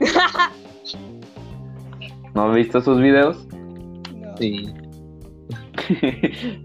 [2.34, 3.46] ¿No has visto sus videos?
[4.38, 4.72] Sí.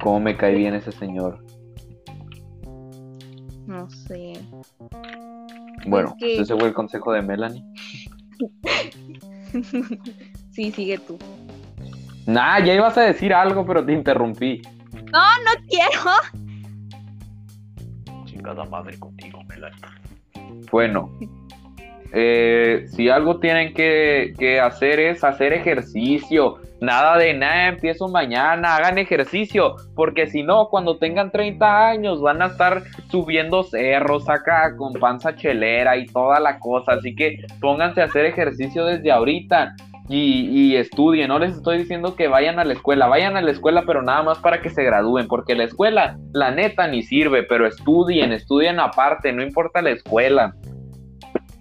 [0.00, 1.42] ¿Cómo me cae bien ese señor?
[3.70, 4.32] No sé.
[5.86, 7.64] Bueno, ese fue el consejo de Melanie.
[10.50, 11.16] sí, sigue tú.
[12.26, 14.60] Nah, ya ibas a decir algo, pero te interrumpí.
[15.12, 16.10] No, no quiero.
[18.24, 19.80] Chingada madre contigo, Melanie.
[20.72, 21.16] Bueno,
[22.12, 28.76] eh, si algo tienen que, que hacer es hacer ejercicio Nada de nada, empiezo mañana,
[28.76, 34.74] hagan ejercicio, porque si no, cuando tengan 30 años van a estar subiendo cerros acá
[34.76, 39.74] con panza chelera y toda la cosa, así que pónganse a hacer ejercicio desde ahorita.
[40.08, 41.28] y, y, estudien.
[41.28, 44.24] No les estoy diciendo que vayan a la escuela, vayan a la escuela, pero nada
[44.24, 48.80] más para que se gradúen, porque la escuela, la neta, ni sirve, pero estudien, estudien
[48.80, 50.52] aparte, no importa la escuela.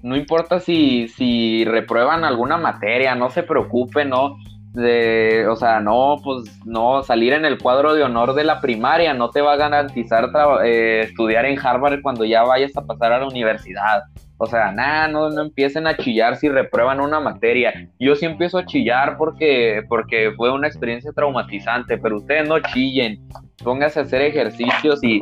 [0.01, 4.38] No importa si, si reprueban alguna materia, no se preocupen, no.
[4.73, 9.15] De, o sea, no, pues no, salir en el cuadro de honor de la primaria
[9.15, 10.29] no te va a garantizar
[10.63, 14.03] eh, estudiar en Harvard cuando ya vayas a pasar a la universidad.
[14.38, 17.89] O sea, nada, no, no empiecen a chillar si reprueban una materia.
[17.99, 23.27] Yo sí empiezo a chillar porque, porque fue una experiencia traumatizante, pero ustedes no chillen.
[23.63, 25.21] Pónganse a hacer ejercicios y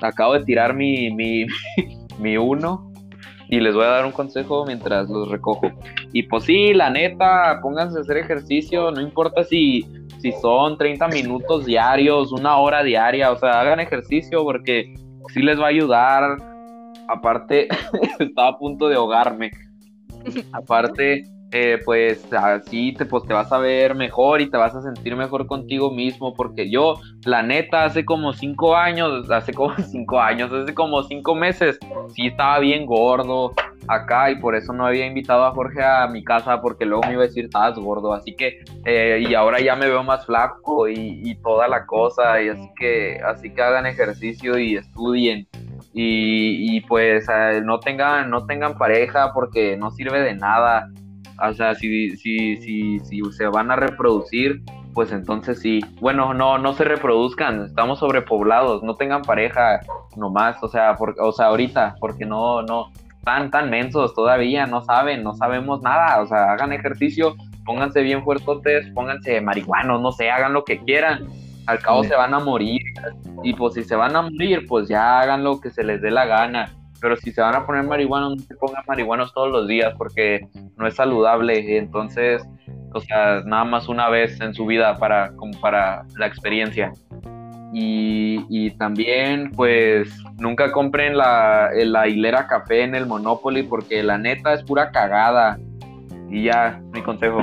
[0.00, 1.46] acabo de tirar mi, mi,
[2.20, 2.91] mi uno
[3.52, 5.70] y les voy a dar un consejo mientras los recojo.
[6.14, 9.86] Y pues sí, la neta, pónganse a hacer ejercicio, no importa si,
[10.22, 14.94] si son 30 minutos diarios, una hora diaria, o sea, hagan ejercicio porque
[15.34, 16.38] sí les va a ayudar
[17.08, 17.68] aparte,
[18.18, 19.50] estaba a punto de ahogarme.
[20.54, 24.80] Aparte, eh, pues así te, pues, te vas a ver mejor y te vas a
[24.80, 30.18] sentir mejor contigo mismo, porque yo, la neta, hace como cinco años, hace como cinco
[30.18, 31.78] años, hace como cinco meses,
[32.14, 33.52] sí estaba bien gordo
[33.86, 37.12] acá y por eso no había invitado a Jorge a mi casa, porque luego me
[37.12, 40.88] iba a decir, estabas gordo, así que, eh, y ahora ya me veo más flaco
[40.88, 45.46] y, y toda la cosa, y así que, así que hagan ejercicio y estudien.
[45.94, 47.26] Y, pues
[47.64, 50.88] no tengan no tengan pareja porque no sirve de nada
[51.42, 54.62] o sea si, si, si, si se van a reproducir
[54.94, 59.80] pues entonces sí bueno no no se reproduzcan estamos sobrepoblados no tengan pareja
[60.16, 65.22] nomás o sea o sea ahorita porque no no están tan mensos todavía no saben
[65.22, 70.52] no sabemos nada o sea hagan ejercicio pónganse bien fuertotes pónganse marihuanos no sé hagan
[70.52, 71.28] lo que quieran
[71.66, 72.82] al cabo se van a morir.
[73.42, 76.10] Y pues si se van a morir, pues ya hagan lo que se les dé
[76.10, 76.72] la gana.
[77.02, 80.46] Pero si se van a poner marihuanos, no se pongan marihuanos todos los días porque
[80.76, 81.76] no es saludable.
[81.76, 82.48] Entonces,
[82.94, 86.92] o sea, nada más una vez en su vida para, como para la experiencia.
[87.72, 94.16] Y, y también, pues, nunca compren la, la hilera café en el Monopoly porque la
[94.16, 95.58] neta es pura cagada.
[96.30, 97.42] Y ya, mi consejo.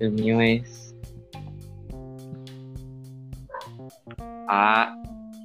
[0.00, 0.94] El mío es.
[4.48, 4.94] Ah.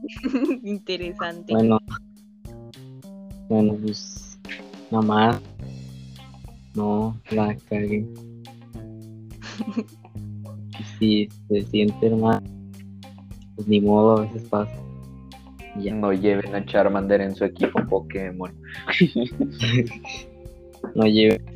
[0.64, 1.54] Interesante.
[1.54, 1.80] Bueno.
[3.50, 4.40] Bueno, pues.
[4.92, 5.42] Nada más.
[6.76, 8.06] No la cagué.
[11.00, 12.42] si se siente mal,
[13.56, 14.74] pues ni modo, a veces pasa.
[15.80, 15.94] Ya.
[15.94, 18.54] No lleven a Charmander en su equipo Pokémon.
[20.96, 21.54] no lleven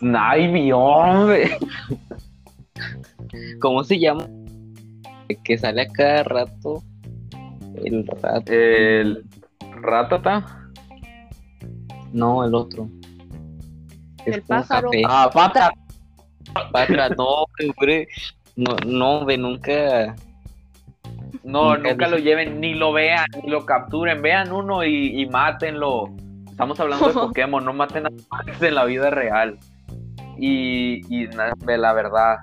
[0.00, 1.58] Snivy, hombre.
[3.60, 4.26] ¿Cómo se llama?
[5.36, 6.82] Que sale a cada rato.
[7.82, 8.52] El rato.
[8.52, 9.24] El
[9.82, 10.70] ratata.
[12.12, 12.88] No, el otro.
[14.26, 14.90] el pájaro.
[15.08, 15.72] Ah, patra.
[16.72, 18.08] Patra, no, hombre.
[18.56, 20.16] No, no, ve nunca.
[21.44, 24.20] No, nunca, lo lleven, ni lo vean, ni lo capturen.
[24.20, 26.10] Vean uno y, y mátenlo.
[26.50, 28.10] Estamos hablando de Pokémon, no maten a
[28.60, 29.58] en la vida real.
[30.36, 32.38] Y, y la verdad.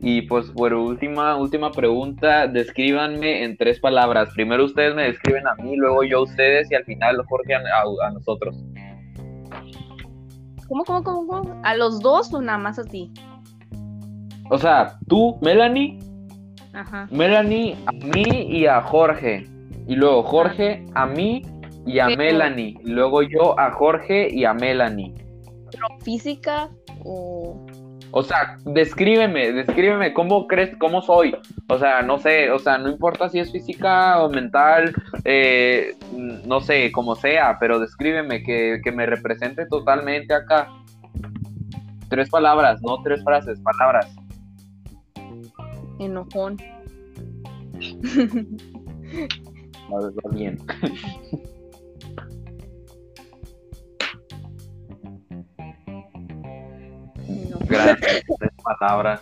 [0.00, 2.46] Y pues, bueno, última, última pregunta.
[2.46, 4.30] Descríbanme en tres palabras.
[4.34, 7.60] Primero ustedes me describen a mí, luego yo a ustedes y al final Jorge a,
[8.06, 8.56] a, nosotros.
[10.68, 11.60] ¿Cómo, cómo, cómo, cómo?
[11.64, 13.12] ¿A los dos o nada más a ti?
[14.50, 15.98] O sea, tú, Melanie,
[16.72, 17.08] Ajá.
[17.10, 19.46] Melanie, a mí y a Jorge.
[19.88, 21.42] Y luego Jorge, a mí
[21.86, 22.78] y a Melanie.
[22.84, 25.14] Y luego yo a Jorge y a Melanie.
[25.70, 26.68] ¿Pero física
[27.04, 27.66] o...?
[28.10, 31.36] O sea, descríbeme, descríbeme cómo crees, cómo soy.
[31.68, 34.94] O sea, no sé, o sea, no importa si es física o mental,
[35.24, 35.94] eh,
[36.46, 40.72] no sé, como sea, pero descríbeme que, que me represente totalmente acá.
[42.08, 44.06] Tres palabras, no tres frases, palabras.
[45.98, 46.56] Enojón.
[49.90, 50.58] Va bien.
[57.68, 59.20] Gracias, tres palabras.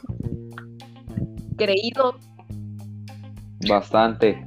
[1.57, 2.19] Creído.
[3.69, 4.45] Bastante.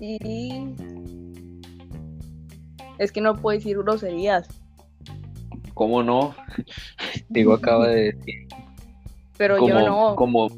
[0.00, 0.74] Y
[2.98, 4.48] es que no puedo decir groserías.
[5.74, 6.34] ¿Cómo no?
[7.28, 8.46] Digo, acaba de decir.
[9.36, 10.16] Pero yo no.
[10.16, 10.48] Como.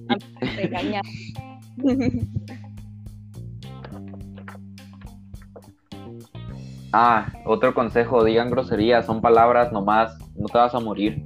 [6.93, 11.23] Ah, otro consejo, digan groserías, son palabras nomás, no te vas a morir.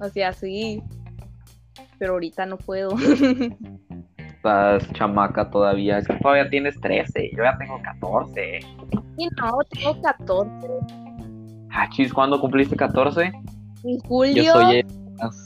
[0.00, 0.82] O sea, sí,
[1.98, 2.90] pero ahorita no puedo.
[4.16, 5.98] Estás chamaca todavía.
[5.98, 7.30] Es que todavía tienes 13.
[7.36, 8.58] Yo ya tengo 14.
[9.18, 10.68] Y no, tengo 14.
[11.70, 13.26] Ah, chis, ¿cuándo cumpliste 14?
[13.26, 13.34] En
[13.84, 14.52] Yo julio.
[14.52, 14.86] soy el
[15.18, 15.44] más-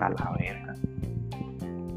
[0.00, 0.63] A la verga.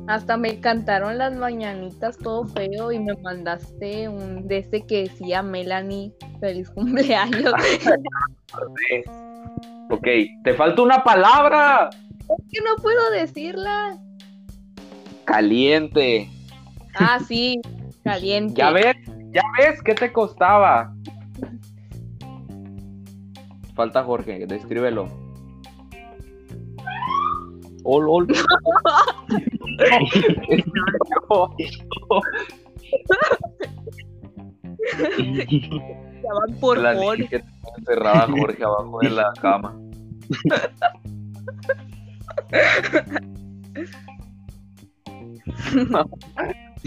[0.07, 5.43] Hasta me cantaron las mañanitas todo feo y me mandaste un de este que decía
[5.43, 7.53] Melanie, feliz cumpleaños.
[9.89, 10.07] Ok,
[10.43, 11.89] te falta una palabra.
[11.91, 13.97] es que no puedo decirla.
[15.25, 16.29] Caliente.
[16.95, 17.59] Ah, sí,
[18.03, 18.55] caliente.
[18.55, 18.95] Ya ves,
[19.31, 20.93] ya ves, ¿qué te costaba?
[23.75, 25.26] Falta Jorge, descríbelo.
[27.89, 28.27] Ol, ol.
[36.23, 39.73] Ya van por La niña que tenía encerrada a Jorge abajo de la cama.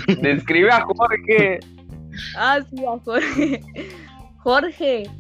[0.20, 1.60] Describe a Jorge.
[2.36, 3.62] Ah, sí, a Jorge.
[4.38, 5.10] Jorge.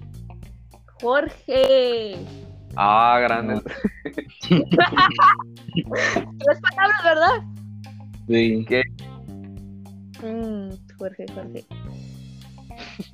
[1.00, 2.18] Jorge.
[2.76, 3.60] Ah, grande.
[4.48, 4.60] Tres
[6.60, 7.42] palabras, ¿verdad?
[8.28, 8.66] Sí.
[10.24, 11.64] Mm, Jorge, Jorge.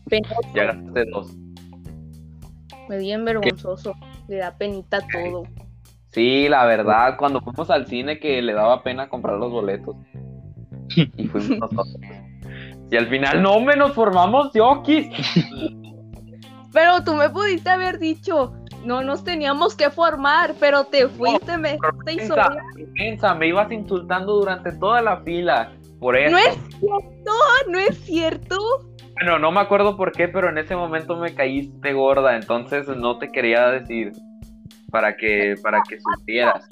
[0.09, 1.34] Penoso, Ya gastaste dos.
[2.88, 3.94] me bien vergonzoso.
[4.28, 5.44] Le da penita todo.
[6.11, 9.96] Sí, la verdad, cuando fuimos al cine que le daba pena comprar los boletos.
[10.94, 11.96] Y fuimos nosotros.
[12.90, 15.09] Y al final, no, me nos formamos yokis.
[16.72, 18.52] Pero tú me pudiste haber dicho,
[18.85, 25.03] no nos teníamos que formar, pero te fuiste, me dejaste me ibas insultando durante toda
[25.03, 25.72] la fila.
[25.99, 26.31] Por eso.
[26.31, 27.33] No es cierto,
[27.68, 28.59] no es cierto.
[29.14, 33.18] Bueno, no me acuerdo por qué, pero en ese momento me caíste gorda, entonces no
[33.18, 34.12] te quería decir
[34.91, 36.68] para que para que supieras.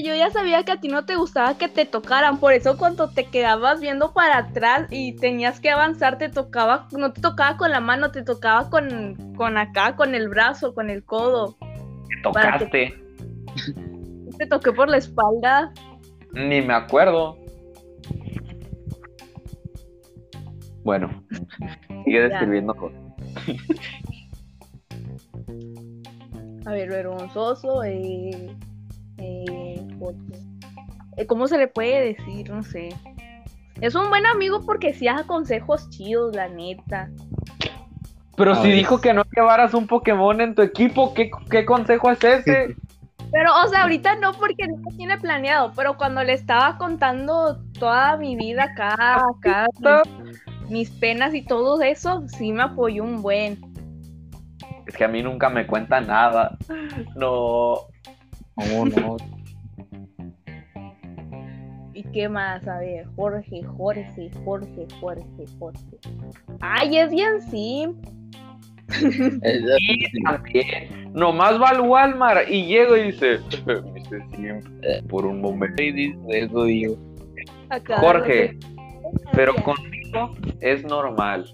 [0.00, 3.10] Yo ya sabía que a ti no te gustaba que te tocaran, por eso cuando
[3.10, 7.70] te quedabas viendo para atrás y tenías que avanzar, te tocaba, no te tocaba con
[7.70, 11.56] la mano, te tocaba con, con acá, con el brazo, con el codo.
[12.08, 12.94] Te tocaste,
[14.38, 15.72] Te toqué por la espalda.
[16.32, 17.36] ni me acuerdo.
[20.84, 21.22] Bueno,
[22.04, 22.98] sigue describiendo cosas.
[26.64, 28.56] A ver, vergonzoso, eh,
[29.22, 29.86] eh.
[31.16, 32.50] Eh, ¿Cómo se le puede decir?
[32.50, 32.90] No sé.
[33.80, 37.10] Es un buen amigo porque sí da consejos chidos, la neta.
[38.36, 38.76] Pero A si ver.
[38.76, 42.76] dijo que no llevaras un Pokémon en tu equipo, ¿qué, qué consejo es ese?
[43.32, 47.64] Pero, o sea, ahorita no porque no lo tiene planeado, pero cuando le estaba contando
[47.78, 53.22] toda mi vida acá, acá, mis, mis penas y todo eso, sí me apoyó un
[53.22, 53.58] buen.
[54.86, 56.58] Es que a mí nunca me cuenta nada.
[57.16, 57.86] No.
[61.94, 62.66] ¿Y qué más?
[62.66, 65.98] A ver, Jorge, Jorge, Jorge, Jorge, Jorge.
[66.60, 67.96] Ay, es bien simp.
[69.42, 73.38] Es- Y también, nomás va al Walmart y llega y dice,
[75.08, 75.76] por un momento.
[75.78, 76.96] sí, dice Eso digo.
[77.70, 78.58] Acá, Jorge,
[79.32, 81.46] pero conmigo es normal.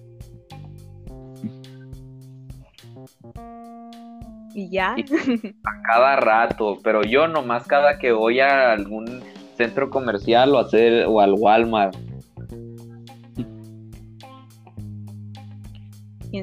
[4.59, 4.97] Y ya.
[5.65, 9.23] A cada rato, pero yo nomás cada que voy a algún
[9.57, 11.97] centro comercial o, hacer, o al Walmart.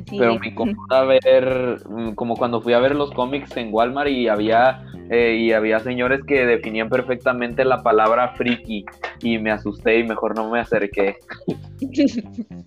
[0.09, 4.29] Pero me incomoda ver, mm, como cuando fui a ver los cómics en Walmart y
[4.29, 8.85] había, eh, y había señores que definían perfectamente la palabra friki
[9.21, 11.17] y me asusté y mejor no me acerqué.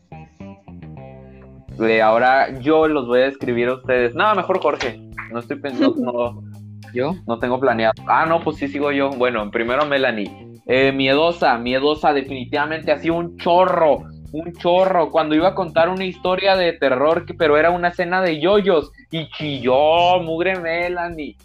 [1.81, 4.13] Eh, ahora yo los voy a describir a ustedes.
[4.13, 5.08] No, mejor Jorge.
[5.31, 6.43] No estoy pensando, no,
[6.93, 7.15] ¿Yo?
[7.27, 7.95] no tengo planeado.
[8.07, 9.11] Ah, no, pues sí sigo yo.
[9.11, 10.49] Bueno, primero Melanie.
[10.67, 15.11] Eh, miedosa, miedosa, definitivamente así un chorro, un chorro.
[15.11, 19.29] Cuando iba a contar una historia de terror, pero era una escena de yoyos y
[19.31, 21.37] chilló, mugre Melanie.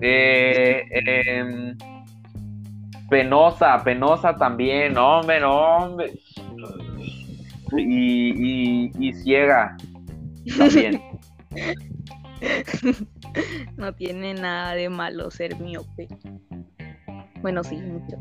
[0.00, 1.76] Eh, em,
[3.08, 6.12] penosa, penosa también, hombre, hombre.
[7.76, 9.76] Y, y, y ciega
[10.58, 11.00] también.
[13.76, 16.08] No tiene nada de malo ser miope.
[17.40, 18.16] Bueno, sí, mucho.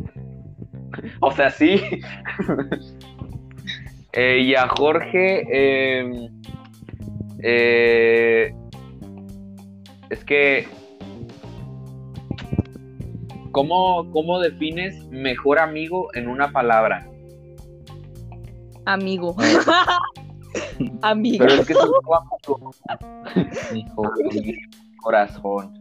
[1.21, 1.81] O sea, sí.
[4.13, 6.29] Eh, y a Jorge, eh,
[7.43, 8.55] eh,
[10.09, 10.67] es que,
[13.51, 17.07] ¿cómo, ¿cómo defines mejor amigo en una palabra?
[18.85, 19.35] Amigo.
[21.01, 21.45] Amigo.
[21.45, 22.71] Pero es que es un amigo,
[23.71, 24.03] Dijo,
[25.01, 25.73] corazón.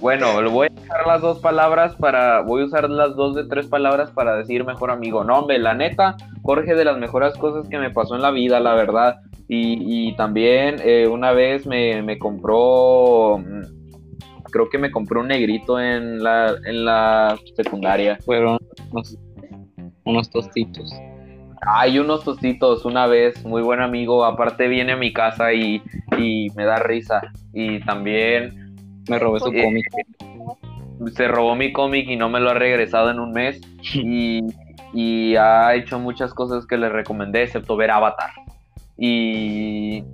[0.00, 2.42] Bueno, le voy a usar las dos palabras para.
[2.42, 5.24] Voy a usar las dos de tres palabras para decir mejor amigo.
[5.24, 8.60] No, hombre, la neta, Jorge, de las mejores cosas que me pasó en la vida,
[8.60, 9.16] la verdad.
[9.48, 13.42] Y, y también eh, una vez me, me, compró.
[14.52, 18.18] Creo que me compró un negrito en la, en la secundaria.
[18.24, 18.58] Fueron
[18.92, 19.18] unos,
[20.04, 20.92] unos tostitos.
[21.66, 24.24] Hay unos tostitos una vez, muy buen amigo.
[24.24, 25.82] Aparte, viene a mi casa y,
[26.16, 27.20] y me da risa.
[27.52, 28.76] Y también
[29.08, 29.84] me robó su cómic.
[31.14, 33.60] Se robó mi cómic y no me lo ha regresado en un mes.
[33.94, 34.40] Y,
[34.92, 38.30] y ha hecho muchas cosas que le recomendé, excepto ver Avatar.
[38.96, 40.04] Y,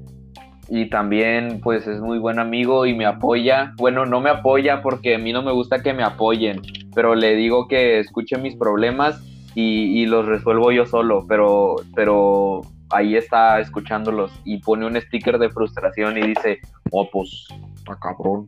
[0.68, 3.72] y también, pues, es muy buen amigo y me apoya.
[3.76, 6.60] Bueno, no me apoya porque a mí no me gusta que me apoyen,
[6.94, 9.22] pero le digo que escuche mis problemas
[9.54, 11.24] y, y los resuelvo yo solo.
[11.28, 17.46] Pero, pero ahí está escuchándolos y pone un sticker de frustración y dice, oh, pues,
[17.76, 18.46] está cabrón.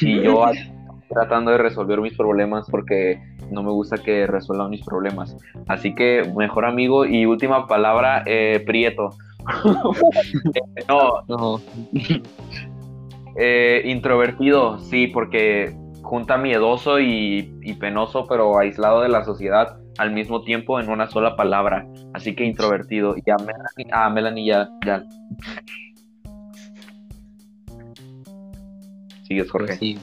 [0.00, 0.44] Y yo
[1.08, 3.20] tratando de resolver mis problemas porque
[3.50, 5.36] no me gusta que resuelvan mis problemas.
[5.68, 9.10] Así que mejor amigo y última palabra, eh, Prieto.
[10.88, 11.22] no.
[11.28, 11.60] no.
[13.36, 15.72] Eh, introvertido, sí, porque
[16.02, 21.08] junta miedoso y, y, penoso, pero aislado de la sociedad al mismo tiempo en una
[21.08, 21.86] sola palabra.
[22.14, 23.14] Así que introvertido.
[23.16, 25.04] Y a Melanie, a Melanie ya, ya
[29.22, 29.76] Sigues, Jorge.
[29.76, 29.98] Sí.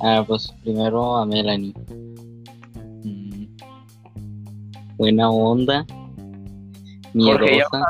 [0.00, 1.74] Ah, pues primero a Melanie.
[3.04, 3.46] Mm.
[4.96, 5.84] Buena onda.
[7.14, 7.84] Miedosa.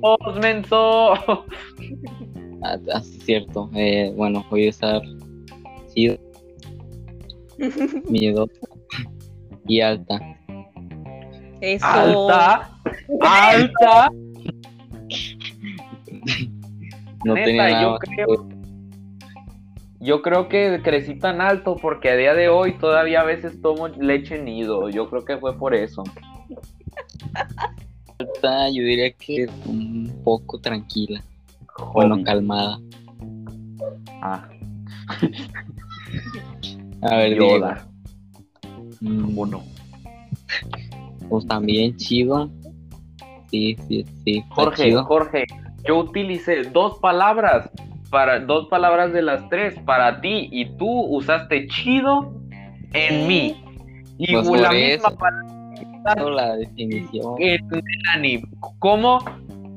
[0.00, 1.14] Jorge, menso.
[2.60, 3.70] Ah, ah, cierto.
[3.76, 5.00] Eh, bueno, voy a estar
[5.94, 6.18] sí,
[8.10, 8.67] miedosa
[9.68, 10.18] y alta.
[11.60, 11.86] Eso.
[11.86, 12.70] Alta.
[13.20, 14.10] Alta.
[17.24, 18.58] no Neta, tenía nada yo creo
[20.00, 23.88] yo creo que crecí tan alto porque a día de hoy todavía a veces tomo
[23.88, 24.88] leche nido.
[24.90, 26.04] Yo creo que fue por eso.
[28.42, 31.22] Yo diría que un poco tranquila.
[31.92, 32.78] Bueno, calmada.
[34.22, 34.48] Ah.
[37.02, 37.87] a ver, Yoda.
[39.00, 39.58] Uno.
[39.60, 41.28] Mm.
[41.28, 42.50] Pues también chido.
[43.50, 44.44] Sí, sí, sí.
[44.50, 45.44] Jorge, Jorge,
[45.86, 47.70] yo utilicé dos palabras
[48.10, 52.32] para dos palabras de las tres para ti y tú usaste chido
[52.92, 53.62] en mí.
[54.18, 55.58] Y pues la misma palabra
[56.16, 57.34] la definición.
[57.38, 58.42] En
[58.78, 59.18] ¿Cómo,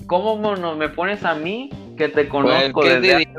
[0.07, 3.29] ¿Cómo no me pones a mí que te pues, conozco desde hace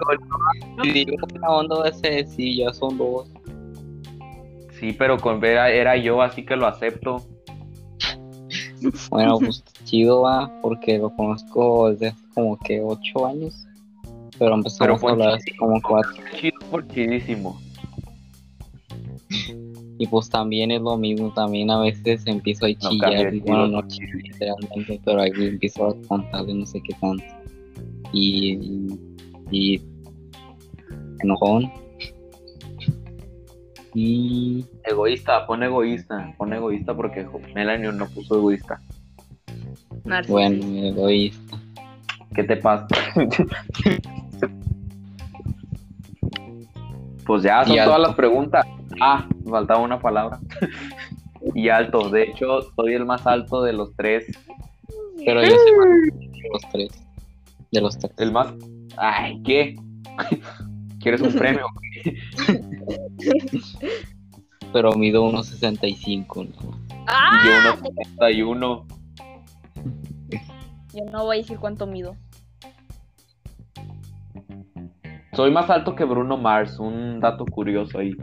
[0.92, 3.28] digo, una onda ese sí, ya son dos.
[4.82, 7.24] Sí, pero con Vera era yo, así que lo acepto.
[9.10, 13.64] Bueno, pues chido va, porque lo conozco desde como que ocho años
[14.40, 16.20] pero empezamos a hablar así como cuatro.
[16.34, 17.60] Chido por chidísimo.
[19.98, 25.00] Y pues también es lo mismo, también a veces empiezo a chillar, bueno, no literalmente,
[25.04, 27.22] pero ahí empiezo a contarle no sé qué tanto.
[28.12, 28.58] Y,
[29.52, 29.80] y,
[31.20, 31.70] enojón.
[33.94, 38.80] Y egoísta, pon egoísta, pon egoísta porque Melanie no puso egoísta.
[40.28, 41.58] Bueno, egoísta.
[42.34, 42.86] ¿Qué te pasa?
[47.24, 48.66] Pues ya son todas las preguntas.
[49.00, 50.40] Ah, faltaba una palabra.
[51.54, 52.08] y alto.
[52.10, 54.26] De hecho, soy el más alto de los tres.
[55.24, 55.88] Pero yo soy más
[56.20, 57.04] de los tres.
[57.70, 58.12] De los tres.
[58.18, 58.52] El más.
[58.96, 59.76] Ay, ¿qué?
[61.02, 61.66] ¿Quieres un premio?
[64.72, 66.54] Pero mido 1.65, ¿no?
[67.08, 67.42] ¡Ah!
[67.44, 67.50] Yo
[68.20, 68.84] 1.61.
[70.94, 72.16] Yo no voy a decir cuánto mido.
[75.34, 78.14] Soy más alto que Bruno Mars, un dato curioso ahí.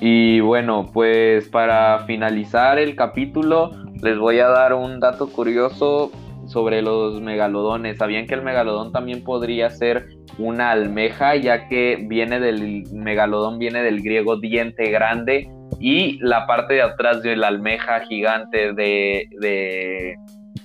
[0.00, 3.70] y bueno, pues para finalizar el capítulo,
[4.02, 6.12] les voy a dar un dato curioso
[6.46, 7.98] sobre los megalodones.
[7.98, 10.06] ¿Sabían que el megalodón también podría ser
[10.38, 15.48] una almeja, ya que viene del megalodón viene del griego diente grande
[15.80, 19.28] y la parte de atrás de la almeja gigante de,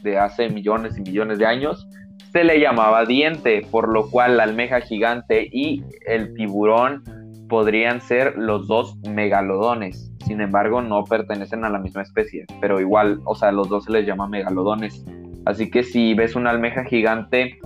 [0.03, 1.88] de, hace millones y millones de años
[2.32, 7.03] se le llamaba diente, por lo cual la almeja gigante y el tiburón
[7.49, 10.09] podrían ser los dos megalodones.
[10.25, 13.91] Sin embargo, no pertenecen a la misma especie, pero igual, o sea, los dos se
[13.91, 15.03] les llama megalodones.
[15.45, 17.59] Así que si ves una almeja gigante,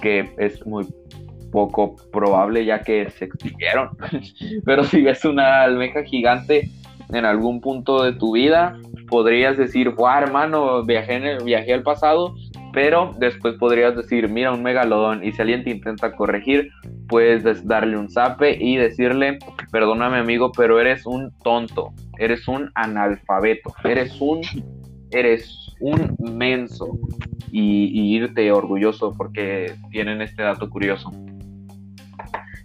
[0.00, 0.86] que es muy
[1.50, 3.90] poco probable ya que se extinguieron,
[4.64, 6.70] pero si ves una almeja gigante
[7.12, 11.82] en algún punto de tu vida, podrías decir, wow, hermano, viajé, en el, viajé al
[11.82, 12.34] pasado
[12.72, 16.70] pero después podrías decir, mira un megalodón y si alguien te intenta corregir,
[17.08, 19.38] puedes darle un zape y decirle,
[19.72, 24.42] perdóname amigo, pero eres un tonto, eres un analfabeto, eres un,
[25.10, 26.98] eres un menso
[27.50, 31.10] y, irte orgulloso porque tienen este dato curioso.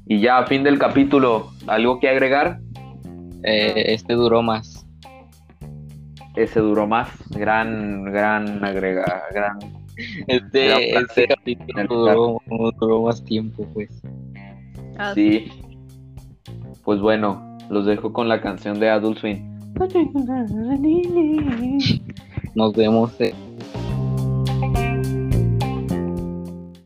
[0.06, 2.60] Y ya a fin del capítulo, ¿algo que agregar?
[3.44, 4.86] Eh, este duró más.
[6.36, 9.60] Ese duró más, gran, gran agrega, gran
[10.28, 12.42] este, este capítulo
[12.80, 14.02] duró, más tiempo, pues.
[14.98, 15.52] Ah, sí.
[16.84, 19.54] Pues bueno, los dejo con la canción de Adult Swim.
[22.56, 23.12] Nos vemos.
[23.20, 23.53] Eh.